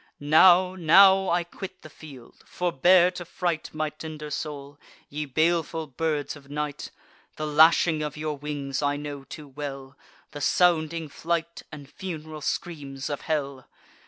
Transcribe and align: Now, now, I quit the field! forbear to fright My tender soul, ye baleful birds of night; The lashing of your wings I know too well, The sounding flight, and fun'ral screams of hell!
Now, 0.19 0.73
now, 0.73 1.29
I 1.29 1.43
quit 1.43 1.83
the 1.83 1.89
field! 1.91 2.43
forbear 2.47 3.11
to 3.11 3.23
fright 3.23 3.69
My 3.71 3.91
tender 3.91 4.31
soul, 4.31 4.79
ye 5.09 5.25
baleful 5.25 5.85
birds 5.85 6.35
of 6.35 6.49
night; 6.49 6.89
The 7.35 7.45
lashing 7.45 8.01
of 8.01 8.17
your 8.17 8.35
wings 8.35 8.81
I 8.81 8.97
know 8.97 9.23
too 9.25 9.47
well, 9.47 9.95
The 10.31 10.41
sounding 10.41 11.07
flight, 11.07 11.61
and 11.71 11.87
fun'ral 11.87 12.41
screams 12.41 13.11
of 13.11 13.21
hell! 13.21 13.67